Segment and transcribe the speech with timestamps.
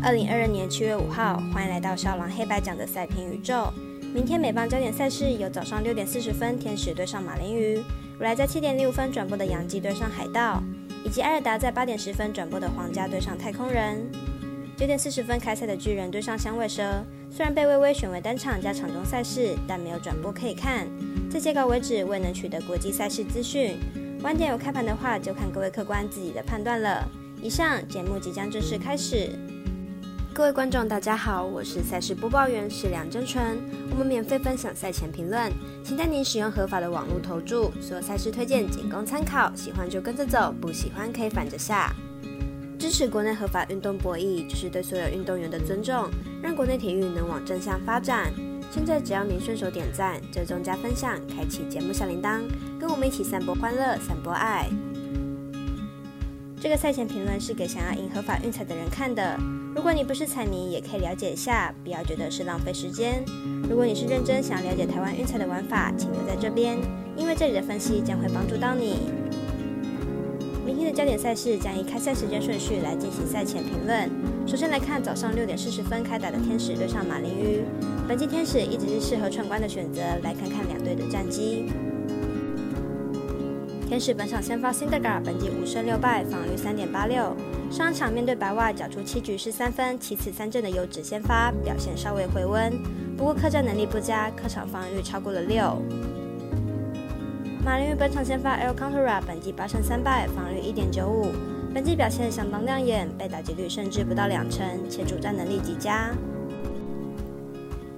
[0.00, 3.72] 二零二二年七月五号，欢迎来到少狼黑白奖的赛评宇宙。
[4.14, 7.82] 明天美邦焦点赛事有早上六点四十分天使对上马林鱼，
[8.20, 10.62] 未来在七点零五分转播的洋基对上海盗，
[11.04, 14.08] 以及艾尔达在八点十分转播的皇家对上太空人。
[14.76, 20.86] 九点四十分开赛的巨人对上响尾蛇，虽然被微微选为单场加场中赛事，但没有转播可以看。
[21.28, 23.76] 在截稿为止，未能取得国际赛事资讯。
[24.22, 27.04] 晚点有开盘的话，就看各位客官自己的判断了。
[27.42, 29.30] 以上节目即将正式开始。
[30.38, 33.58] 各位观众，大家好，我是赛事播报员是梁真纯。
[33.90, 35.52] 我们免费分享赛前评论，
[35.82, 37.72] 请带您使用合法的网络投注。
[37.80, 41.92] 所有赛事推荐仅供参考，喜欢就跟着走，不喜欢可以反着下。
[42.78, 46.08] 支持国内合法运动博弈，就是对所有运动员的尊重，
[46.40, 48.32] 让国内体育能往正向发展。
[48.70, 52.42] 现在只要您顺手点赞、追踪加分享、开启节目小铃铛，
[52.78, 54.70] 跟我们一起散播欢乐、散播爱。
[56.60, 59.38] 这个赛前评论是给想要赢合法运彩的人看的。
[59.76, 63.22] 如果你不是彩迷，也可以了解一下，不要觉得是浪费时间。
[63.70, 66.76] 如果你是认真想了解台湾运彩的玩法，请留在这边，
[67.16, 68.96] 因为这里的分析将会帮助到你。
[70.66, 74.10] 明天的焦点赛事将以开赛时间顺序来进行赛前评论。
[74.44, 77.62] 首先来看早上六点四十分开打的天使对上马林鱼。
[78.08, 81.66] 本季天使一直是适合串关的选择，来看看两队的战绩。
[83.88, 87.34] 天使本场先发 Cindergar，本季五胜六败，防率三点八六。
[87.70, 92.70] 上场面对白袜，缴出七局失三分，七次三振的优质先发，表现稍微回温。
[93.16, 95.80] 不过客战能力不佳，客场防御率超过了六。
[97.64, 101.32] 马林鱼本场先发 El Contera，本季八胜三败，防率一点九五。
[101.72, 106.10] 本季表现相当亮眼，被打击率甚至不到两成，且主战能力极佳。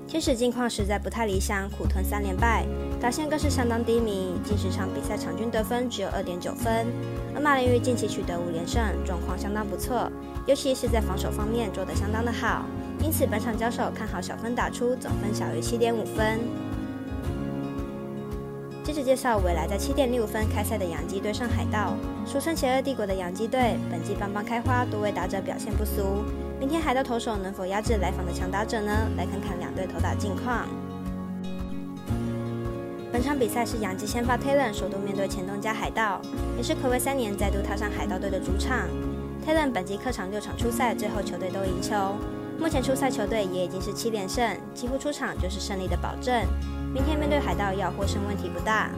[0.07, 2.65] 天使近况实在不太理想，苦吞三连败，
[3.01, 4.35] 表现更是相当低迷。
[4.45, 6.87] 近十场比赛场均得分只有二点九分。
[7.35, 10.13] 而马林鱼近期取得五连胜，状况相当不错，
[10.47, 12.67] 尤其是在防守方面做得相当的好。
[13.03, 16.39] 因此本场交手看好小分打出，总分小于七点五分。
[18.85, 21.95] 接着介绍未来在七点零五分开赛的洋基队上海盗，
[22.27, 26.23] 俗称邪恶帝国的洋基队，本季棒棒开花，多位打者表现不俗。
[26.59, 28.93] 明天海盗投手能否压制来访的强打者呢？
[29.17, 30.69] 来看看两队投打近况。
[33.13, 36.21] 本场比赛是杨基先发 Taylor 首度面对前东家海盗，
[36.57, 38.89] 也是暌违三年再度踏上海盗队的主场。
[39.45, 42.15] Taylor 本季客场六场出赛，最后球队都赢球。
[42.57, 46.33] 目前出赛球队也已经是七连胜，几乎出场就是胜利的保证。
[46.95, 48.91] 明天面对海盗要获胜问题不大。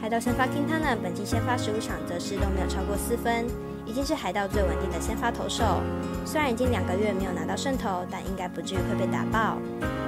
[0.00, 3.44] 海盗先发 king tana 本季先发十五场则是都没有超过四分。
[3.86, 5.80] 已经是海盗最稳定的先发投手，
[6.24, 9.56] 虽然已经两个月没有拿到胜投，但应该不至于会被打爆，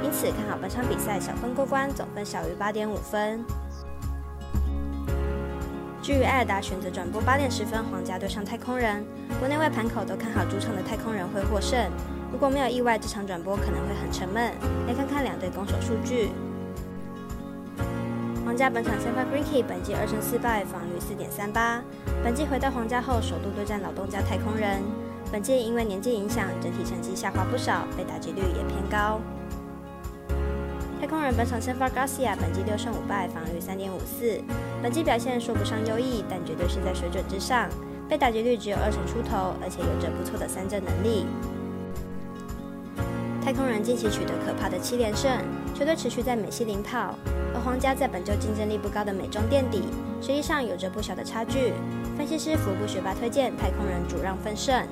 [0.03, 3.45] 因此看好本场比赛小分过关，总分小于八点五分。
[6.03, 9.05] 至于艾尔达选择转播八点十分皇家对上太空人，
[9.39, 11.79] 国内外盘口都看好主场的太空人会获胜。
[12.33, 14.53] 如果没有意外，这场转播可能会很沉闷。
[14.87, 16.31] 来看看两队攻守数据。
[18.59, 21.81] 家本场先发 Greenkey，本季二胜四败，防御四点三八。
[22.25, 24.83] 本季回到皇家后，首度对战老东家太空人。
[25.31, 29.21] 本季因为年纪影响，整体成绩下滑不少，被打击率也偏高。
[31.01, 34.43] 太空人本场先发 Garcia，本季六胜五败，防御三点五四。
[34.83, 37.69] 本季表现说不上优异，但绝对是在水准之上。
[38.09, 41.27] 被打击率只有二成出头，而且有着不错的三振能力。
[43.49, 45.33] 太空人近期取得可怕的七连胜，
[45.75, 47.15] 球队持续在美西领跑。
[47.55, 49.85] 而皇家在本周竞争力不高的美中垫底，
[50.21, 51.73] 实际上有着不小的差距。
[52.15, 54.87] 分析师福布学霸推荐太空人主让分胜。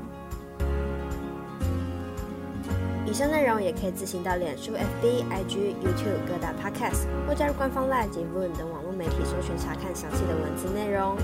[3.06, 11.16] 以上内容也可以自行到脸书、FB、IG、YouTube 各大 Podcast 或加入官方 Line 及 v o o 等网络媒体搜寻查看详细的文字内容。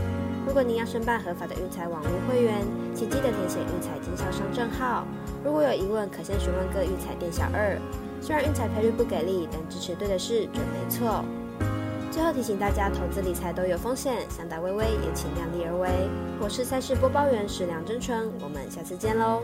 [0.46, 5.04] 如果您要申办合法的运彩网络会员，请记得填写运彩经销商证号。
[5.44, 7.76] 如果有疑问，可先询问各运彩店小二。
[8.20, 11.24] 虽然运彩赔率不给力，但支持对的事准没错。
[12.12, 15.88] 最后提醒大家，投资理财都有风险，想打微微也请量力而为。
[16.40, 19.42] 我是赛事播报员石梁真纯，我们下次见喽。